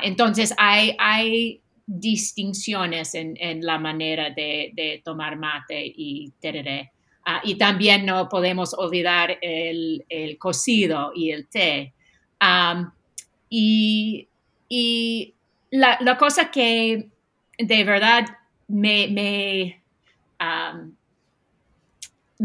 [0.03, 6.93] entonces hay, hay distinciones en, la manera de, tomar mate y tereré.
[7.27, 10.05] Ah, y también no podemos olvidar el,
[10.39, 11.93] cocido y el té.
[13.49, 14.29] y,
[15.71, 17.09] la, cosa que
[17.59, 18.25] de verdad
[18.69, 19.83] me, me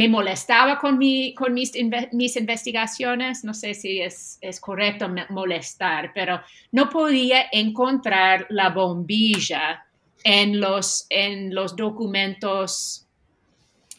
[0.09, 1.71] molestaba con, mi, con mis,
[2.11, 6.41] mis, investigaciones, no sé si es, es, correcto molestar, pero
[6.73, 9.85] no podía encontrar la bombilla
[10.25, 13.07] en los, en los documentos,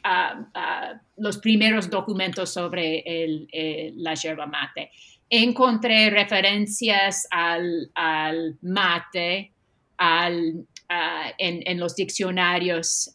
[0.05, 3.03] uh, uh, los primeros documentos sobre
[3.97, 4.91] la yerba mate.
[5.31, 9.51] Encontré referencias al, al mate
[9.97, 10.67] al,
[11.39, 13.13] en, en, los diccionarios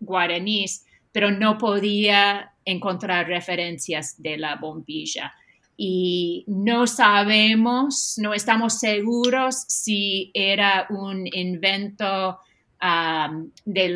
[0.00, 0.86] guaraníes,
[1.18, 5.32] pero no podía encontrar referencias de la bombilla.
[5.76, 12.38] Y no sabemos, no estamos seguros si era un invento
[12.80, 13.88] um, de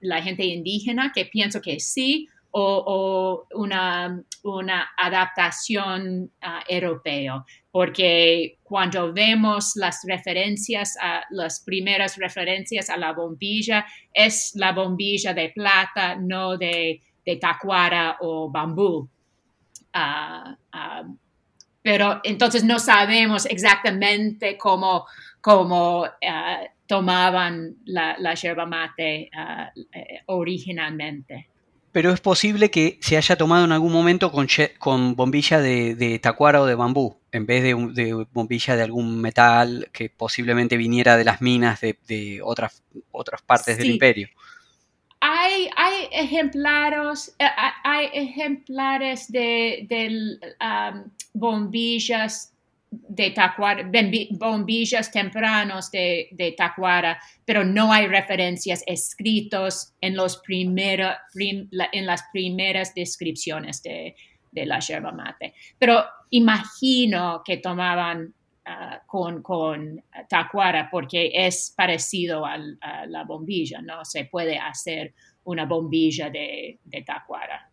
[0.00, 9.12] la gente indígena, que pienso que sí, o, una, una, adaptación uh, europea, porque cuando
[9.12, 16.16] vemos las referencias, a, las primeras referencias a la bombilla, es la bombilla de plata,
[16.16, 17.00] no de,
[17.40, 19.08] tacuara o bambú.
[19.94, 21.16] Uh, uh,
[21.82, 25.06] pero entonces no sabemos exactamente cómo,
[25.40, 26.06] cómo
[26.86, 31.50] tomaban la, la yerba mate eh, originalmente
[31.92, 34.46] pero es posible que se haya tomado en algún momento con,
[34.78, 40.08] con bombilla de, tacuara o de bambú, en vez de, bombilla de algún metal que
[40.08, 44.28] posiblemente viniera de las minas de, otras, otras partes del imperio.
[45.22, 47.44] Hay, hay ejemplares, eh,
[47.84, 52.49] hay ejemplares de, um, bombillas
[52.90, 53.88] de Tacuara,
[54.32, 62.94] bombillas tempranos de, de, Tacuara, pero no hay referencias escritos en, los en las primeras
[62.94, 64.14] descripciones de,
[64.52, 65.54] la yerba mate.
[65.78, 72.58] Pero imagino que tomaban ah, con, con Tacuara porque es parecido a
[73.06, 74.04] la bombilla, ¿no?
[74.04, 77.70] Se puede hacer una bombilla de, de Tacuara.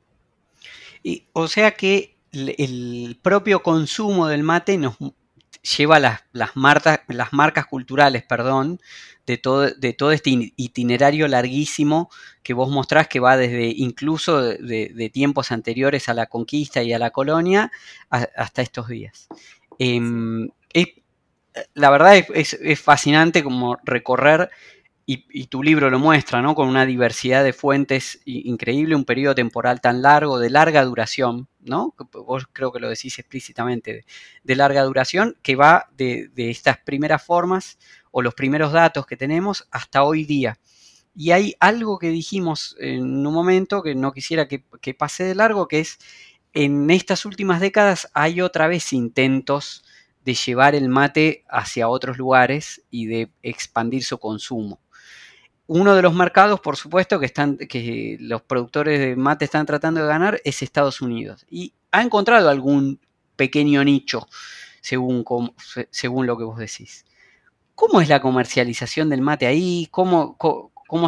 [1.01, 4.97] Y, o sea que el propio consumo del mate nos
[5.77, 6.51] lleva las, las,
[7.07, 8.79] las marcas culturales, perdón,
[9.25, 12.09] de todo, de todo, este itinerario larguísimo
[12.43, 16.99] que vos mostrás que va desde incluso de, tiempos anteriores a la conquista y a
[16.99, 17.71] la colonia
[18.09, 19.27] hasta estos días.
[19.79, 20.49] Em,
[21.73, 24.49] la verdad es, es, fascinante como recorrer
[25.09, 26.53] y, tu libro lo muestra, ¿no?
[26.53, 31.95] Con una diversidad de fuentes increíble, un periodo temporal tan largo, de larga duración, ¿no?
[32.11, 34.03] Vos creo que lo decís explícitamente,
[34.43, 37.79] de, larga duración, que va de, estas primeras formas
[38.11, 40.59] o los primeros datos que tenemos hasta hoy día.
[41.15, 45.69] Y hay algo que dijimos en un momento que no quisiera que pase de largo,
[45.69, 45.99] que es
[46.51, 49.85] en estas últimas décadas hay otra vez intentos
[50.25, 54.81] de llevar el mate hacia otros lugares y de expandir su consumo
[55.67, 60.01] uno de los mercados, por supuesto, que, están, que los productores de mate están tratando
[60.01, 61.45] de ganar es Estados Unidos.
[61.49, 62.99] Y ha encontrado algún
[63.35, 64.27] pequeño nicho,
[64.81, 65.25] según,
[65.91, 67.05] según lo que vos decís.
[67.75, 69.87] ¿Cómo es la comercialización del mate ahí?
[69.91, 70.37] ¿Cómo,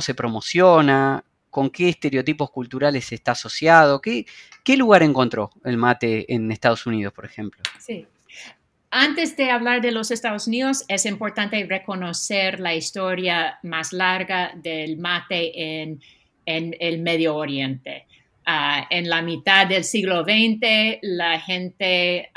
[0.01, 1.23] se promociona?
[1.49, 4.01] con qué estereotipos culturales está asociado?
[4.01, 4.27] ¿Qué,
[4.63, 7.63] ¿Qué lugar encontró el mate en Estados Unidos, por ejemplo?
[7.79, 8.05] Sí.
[8.91, 14.97] Antes de hablar de los Estados Unidos, es importante reconocer la historia más larga del
[14.97, 15.99] mate en,
[16.45, 18.07] el Medio Oriente.
[18.47, 22.31] Ah, en la mitad del siglo XX, la gente,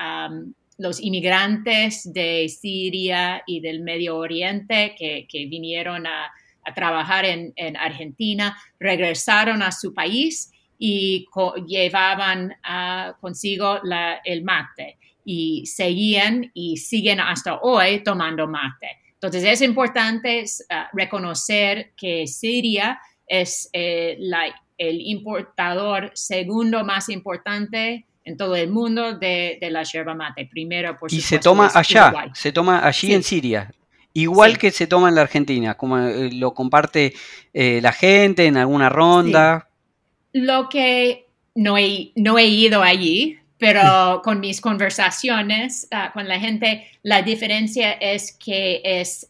[0.77, 6.31] los inmigrantes de Siria y del Medio Oriente que, vinieron a,
[6.75, 11.27] trabajar en, Argentina, regresaron a su país y
[11.67, 13.81] llevaban ah, consigo
[14.25, 18.89] el mate y seguían y siguen hasta hoy tomando mate.
[19.15, 24.19] Entonces es importante ah, reconocer que Siria es eh,
[24.77, 30.47] el importador segundo más importante en todo el mundo de, la yerba mate.
[30.47, 33.73] Primero, por Y se toma allá, se toma allí en Siria.
[34.15, 37.15] Igual que se toma en la Argentina, como eh, lo comparte
[37.55, 39.69] eh, la gente en alguna ronda.
[40.33, 46.41] Lo que no he, no he ido allí, pero con mis conversaciones ah, con la
[46.41, 49.29] gente, la diferencia es que es,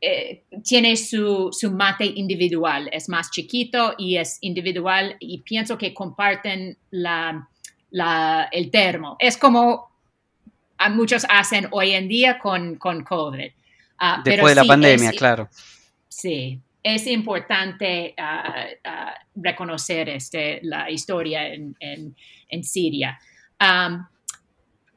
[0.00, 6.78] eh, tiene su, mate individual, es más chiquito y es individual y pienso que comparten
[6.92, 7.48] la,
[8.52, 9.16] el termo.
[9.18, 9.90] Es como
[10.90, 13.50] muchos hacen hoy en día con, con COVID.
[13.98, 15.48] Ah, Después de la pandemia, claro.
[16.08, 22.14] Sí, es importante ah, ah, reconocer este, la historia en,
[22.62, 23.18] Siria.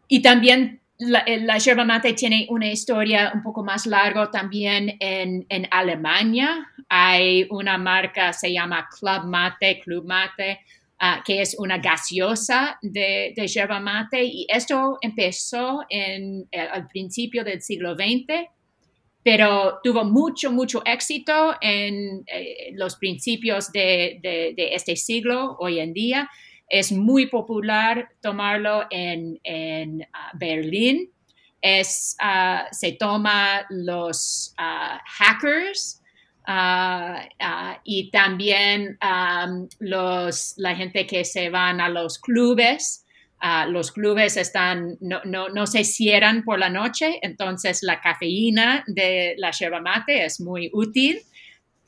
[0.08, 5.68] y también la, la, yerba mate tiene una historia un poco más larga también en,
[5.72, 6.68] Alemania.
[6.88, 10.60] Hay una marca, se llama Club Mate, Club Mate,
[11.00, 14.24] ah, que es una gaseosa de, de, yerba mate.
[14.24, 18.48] Y esto empezó en, eh, al principio del siglo XX
[19.24, 24.20] pero tuvo mucho, mucho éxito en eh, los principios de,
[24.56, 26.30] este siglo hoy en día.
[26.68, 29.40] Es muy popular tomarlo en,
[30.14, 31.12] ah, Berlín.
[31.62, 36.02] Es, ah, se toma los ah, hackers
[37.84, 38.98] y también
[39.80, 43.01] los, la gente que se van a los clubes
[43.44, 49.50] Ah, los clubes están, no, se cierran por la noche, entonces la cafeína de la
[49.50, 51.24] yerba mate es muy útil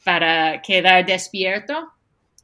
[0.04, 1.92] para quedar despierto.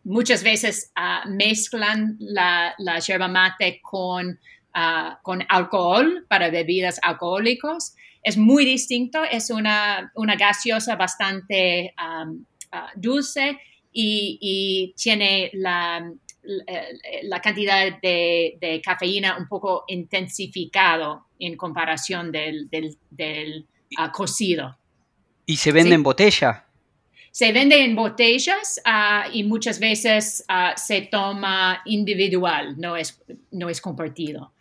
[0.04, 4.40] Muchas veces ah, mezclan la, la, yerba mate con,
[4.76, 7.96] ah, con alcohol para bebidas alcohólicas.
[8.22, 11.96] Es muy distinto, es una, gaseosa bastante
[12.96, 13.58] dulce
[13.92, 16.12] y tiene la,
[16.44, 23.68] la cantidad de, cafeína un poco intensificado en comparación del,
[23.98, 24.78] ah, cocido.
[25.46, 26.66] ¿Y se vende en botella?
[27.32, 33.22] Se vende en botellas ah, y muchas veces ah, se toma individual, no es,
[33.52, 34.54] no es compartido.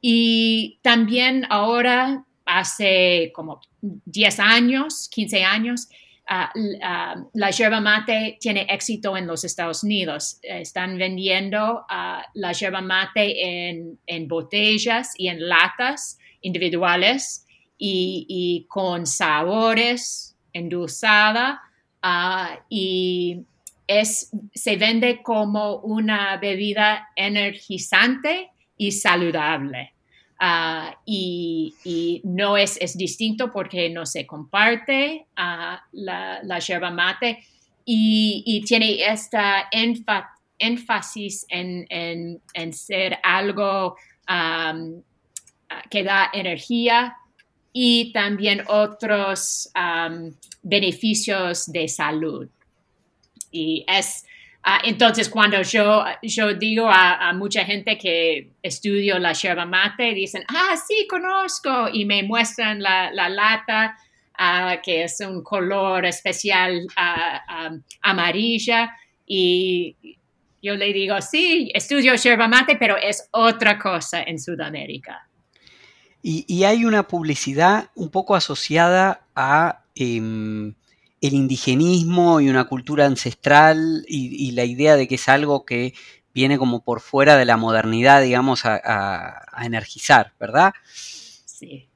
[0.00, 5.88] y también ahora, hace como 10 años, 15 años,
[6.32, 10.38] Ah, ah, la yerba mate tiene éxito en los Estados Unidos.
[10.42, 13.68] Están vendiendo uh, la yerba mate
[14.06, 17.44] en, botellas y en latas individuales
[17.76, 21.62] y, con sabores, endulzada
[22.68, 23.40] y
[23.88, 29.94] es, se vende como una bebida energizante y saludable.
[30.42, 37.44] Ah, y, no es, es, distinto porque no se comparte uh, la, yerba mate
[37.84, 39.68] y, tiene esta
[40.58, 43.96] énfasis en, en, ser algo
[45.90, 47.16] que da energía
[47.74, 49.70] y también otros
[50.62, 52.48] beneficios de salud.
[53.50, 54.24] Y es
[54.62, 60.44] Ah, entonces, cuando yo, yo digo a, mucha gente que estudio la yerba mate, dicen,
[60.48, 63.96] ah, sí, conozco, y me muestran la, lata,
[64.36, 68.94] ah, que es un color especial uh, amarilla,
[69.26, 69.96] y
[70.62, 75.26] yo le digo, sí, estudio yerba mate, pero es otra cosa en Sudamérica.
[76.22, 79.84] Y, hay una publicidad un poco asociada a...
[79.94, 80.74] Em,
[81.20, 85.94] el indigenismo y una cultura ancestral y, la idea de que es algo que
[86.32, 90.72] viene como por fuera de la modernidad, digamos, a, energizar, ¿verdad?
[91.44, 91.88] Sí.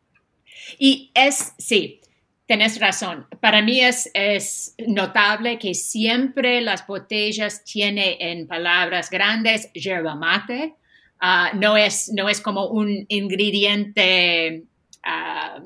[0.79, 2.01] Y es, sí,
[2.47, 3.27] tenés razón.
[3.41, 10.75] Para mí es, es notable que siempre las botellas tienen en palabras grandes yerba mate.
[11.21, 14.65] Ah, no, es, no es como un ingrediente
[15.03, 15.61] ah,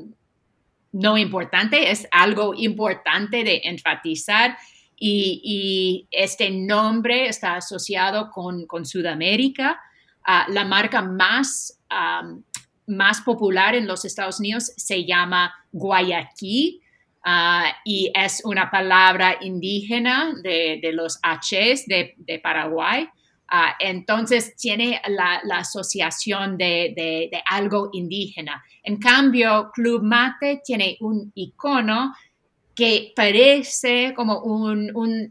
[0.93, 4.57] no importante, es algo importante de enfatizar
[5.01, 9.81] y, este nombre está asociado con, Sudamérica.
[10.25, 11.81] Ah, la marca más,
[12.87, 16.81] más popular en los Estados Unidos se llama Guayaquil.
[17.25, 23.09] Ah, y es una palabra indígena de, los H's de, Paraguay.
[23.51, 28.63] Ah, entonces tiene la, asociación de, algo indígena.
[28.83, 32.15] En cambio, Club Mate tiene un icono
[32.75, 35.31] que parece como un,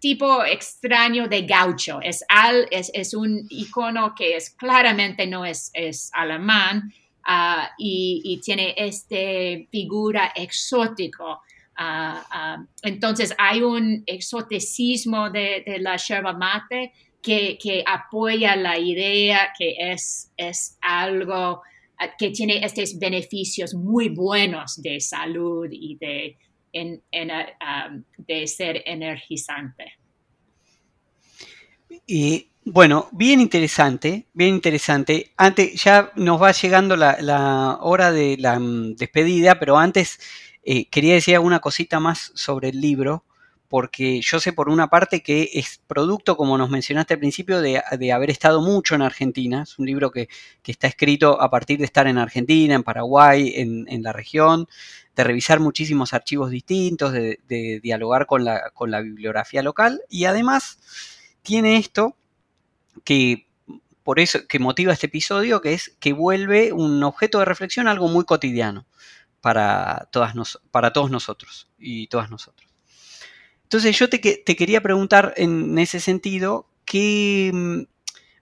[0.00, 2.00] tipo extraño de gaucho.
[2.00, 5.70] Es, al, es, un icono que es claramente no es,
[6.14, 6.90] alemán
[7.24, 9.16] ah, y, tiene esta
[9.70, 11.42] figura exótico.
[11.76, 16.92] Ah, entonces hay un exoticismo de, la yerba mate
[17.22, 21.62] que, apoya la idea que es, es algo
[22.18, 26.36] que tiene estos beneficios muy buenos de salud y de,
[26.72, 29.92] en, um, de ser energizante.
[32.06, 35.32] Y bueno, bien interesante, bien interesante.
[35.36, 40.20] Antes ya nos va llegando la, hora de la mm, despedida, pero antes
[40.64, 43.24] eh, quería decir alguna cosita más sobre el libro,
[43.72, 47.80] porque yo sé por una parte que es producto, como nos mencionaste al principio, de,
[48.12, 49.62] haber estado mucho en Argentina.
[49.62, 50.28] Es un libro que,
[50.62, 54.68] está escrito a partir de estar en Argentina, en Paraguay, en, la región,
[55.16, 60.78] de revisar muchísimos archivos distintos, de, dialogar con la, bibliografía local y además
[61.40, 62.14] tiene esto
[63.04, 63.46] que
[64.02, 68.08] por eso que motiva este episodio, que es que vuelve un objeto de reflexión algo
[68.08, 68.84] muy cotidiano
[69.40, 70.34] para, todas
[70.70, 72.71] para todos nosotros y todas nosotros.
[73.72, 77.86] Entonces yo te, quería preguntar en ese sentido, ¿qué,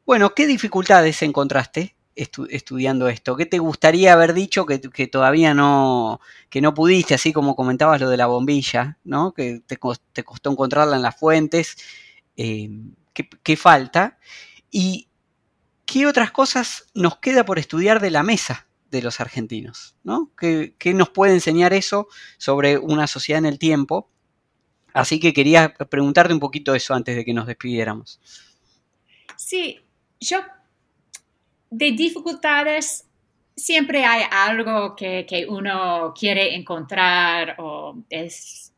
[0.05, 3.37] bueno, ¿qué dificultades encontraste estudiando esto?
[3.37, 8.11] ¿Qué te gustaría haber dicho que, todavía no, que no pudiste, así como comentabas lo
[8.11, 9.33] de la bombilla, ¿no?
[9.33, 11.77] que te, costó encontrarla en las fuentes?
[12.37, 12.69] Eh,
[13.15, 14.19] ¿qué, falta?
[14.69, 15.07] ¿Y
[15.87, 19.95] qué otras cosas nos queda por estudiar de la mesa de los argentinos?
[20.03, 20.33] ¿no?
[20.37, 24.11] ¿Qué, ¿Qué nos puede enseñar eso sobre una sociedad en el tiempo?
[24.95, 28.21] Así que quería preguntarte un poquito eso antes de que nos despidiéramos.
[29.37, 29.81] Sí,
[30.21, 30.41] yo
[31.71, 33.07] de dificultades
[33.57, 38.73] siempre hay algo que, uno quiere encontrar o es,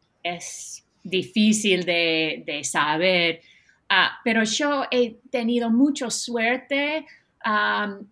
[1.05, 3.41] difícil de, saber.
[3.89, 7.07] Ah, pero yo he tenido mucha suerte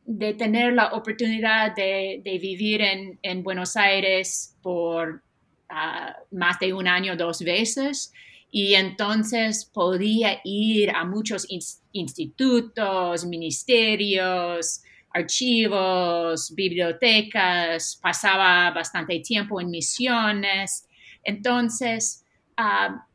[0.04, 5.22] de tener la oportunidad de, vivir en, Buenos Aires por
[5.70, 8.12] ah, más de un año, dos veces
[8.50, 11.46] y entonces podía ir a muchos
[11.92, 20.88] institutos, ministerios, archivos, bibliotecas, pasaba bastante tiempo en misiones.
[21.22, 22.24] Entonces,
[22.56, 23.06] ah,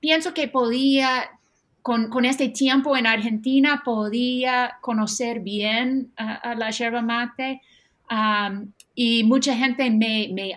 [0.00, 1.30] pienso que podía,
[1.80, 7.62] con, este tiempo en Argentina, podía conocer bien a la yerba mate
[8.94, 10.54] y mucha gente me, me,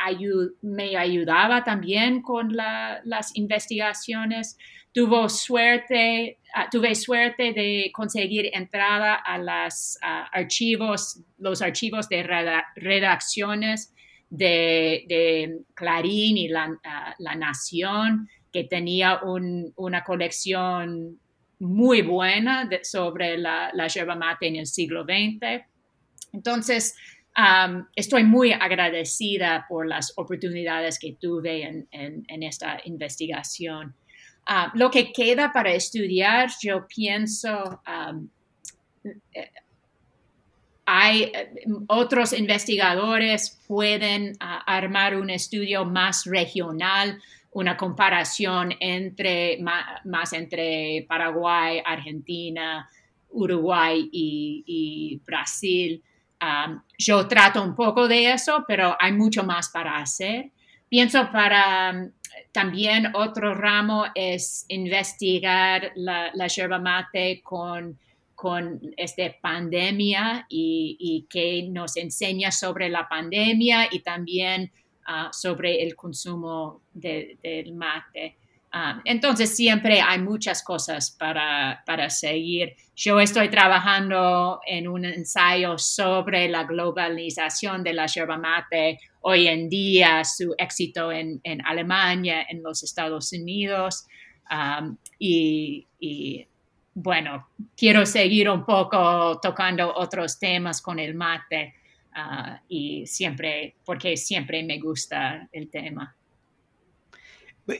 [0.61, 4.57] me ayudaba también con las investigaciones.
[4.93, 12.23] Tuvo suerte, ah, tuve suerte de conseguir entrada a los archivos, los archivos de
[12.75, 13.93] redacciones
[14.29, 21.19] de, Clarín y la, ah, Nación, que tenía una colección
[21.59, 25.63] muy buena sobre la, la yerba mate en el siglo XX.
[26.33, 26.95] Entonces,
[27.95, 33.93] estoy muy agradecida por las oportunidades que tuve en, esta investigación.
[34.73, 37.81] lo que queda para estudiar, yo pienso,
[39.33, 39.51] eh,
[40.85, 41.51] hay eh,
[41.87, 47.21] otros investigadores pueden ah, armar un estudio más regional,
[47.51, 49.59] una comparación entre
[50.05, 52.89] más, entre Paraguay, Argentina,
[53.29, 56.01] Uruguay y Brasil
[56.97, 60.51] yo trato un poco de eso, pero hay mucho más para hacer.
[60.89, 62.09] Pienso para
[62.51, 67.97] también otro ramo es investigar la, yerba mate con,
[68.35, 74.71] con esta pandemia y, y, que nos enseña sobre la pandemia y también
[75.05, 78.37] ah, sobre el consumo del mate.
[78.71, 82.75] Ah, entonces siempre hay muchas cosas para, seguir.
[82.95, 89.69] Yo estoy trabajando en un ensayo sobre la globalización de la yerba mate hoy en
[89.69, 94.05] día, su éxito en, Alemania, en los Estados Unidos.
[95.17, 96.47] y,
[96.93, 101.75] bueno, quiero seguir un poco tocando otros temas con el mate
[102.13, 106.15] ah, y siempre, porque siempre me gusta el tema.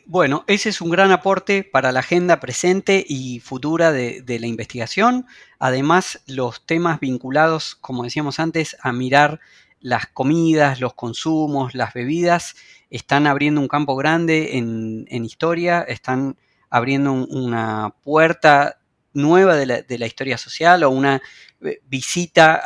[0.05, 5.25] Bueno, ese es un gran aporte para la agenda presente y futura de, la investigación.
[5.59, 9.39] Además, los temas vinculados, como decíamos antes, a mirar
[9.79, 12.57] las comidas, los consumos, las bebidas,
[12.89, 16.35] están abriendo un campo grande en, historia, están
[16.69, 18.79] abriendo un, una puerta
[19.17, 21.21] nueva de la, historia social o una
[21.61, 22.61] eh, visita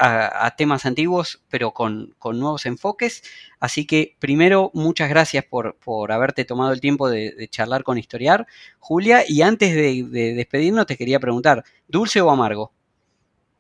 [0.46, 3.24] a, temas antiguos, pero con, nuevos enfoques.
[3.60, 8.46] Así que primero, muchas gracias por, por haberte tomado el tiempo de, charlar con Historiar,
[8.80, 9.24] Julia.
[9.28, 12.72] Y antes de, despedirnos, te quería preguntar, ¿dulce o amargo?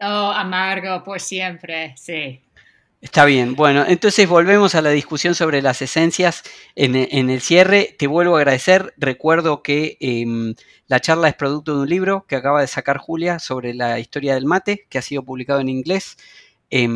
[0.01, 2.41] Oh, amargo por siempre, sí.
[3.01, 6.43] Está bien, bueno, entonces volvemos a la discusión sobre las esencias
[6.75, 7.95] en, el cierre.
[7.97, 8.93] Te vuelvo a agradecer.
[8.95, 10.53] Recuerdo que eh,
[10.85, 14.35] la charla es producto de un libro que acaba de sacar Julia sobre la historia
[14.35, 16.15] del mate, que ha sido publicado en inglés,
[16.69, 16.87] eh,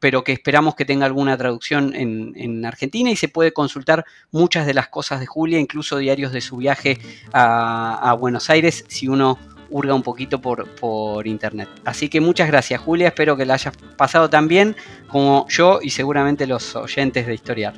[0.00, 4.66] pero que esperamos que tenga alguna traducción en, en, Argentina y se puede consultar muchas
[4.66, 6.98] de las cosas de Julia, incluso diarios de su viaje
[7.32, 9.38] a Buenos Aires, si uno
[9.74, 11.68] hurga un poquito por, por, internet.
[11.84, 14.76] Así que muchas gracias Julia, espero que la hayas pasado tan bien
[15.08, 17.74] como yo y seguramente los oyentes de Historiar.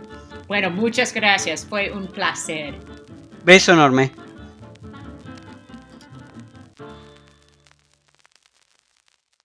[0.46, 2.74] Bueno, muchas gracias, fue un placer.
[3.44, 4.12] Beso enorme.